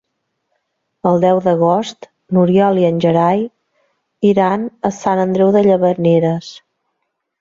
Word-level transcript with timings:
El 1.09 1.19
deu 1.25 1.41
d'agost 1.47 2.07
n'Oriol 2.37 2.81
i 2.83 2.87
en 2.89 2.97
Gerai 3.05 3.45
iran 4.33 4.67
a 4.91 4.95
Sant 5.01 5.23
Andreu 5.27 5.53
de 5.57 5.63
Llavaneres. 5.69 6.51